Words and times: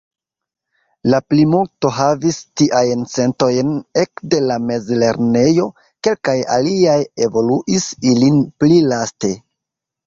La 1.13 1.17
plimulto 1.33 1.91
havis 1.97 2.39
tiajn 2.61 3.05
sentojn 3.17 3.71
ekde 4.05 4.41
la 4.53 4.59
mezlernejo; 4.71 5.69
kelkaj 6.09 6.37
aliaj 6.59 6.99
evoluis 7.29 7.91
ilin 8.15 8.43
pli 8.61 8.83
laste. 8.93 9.35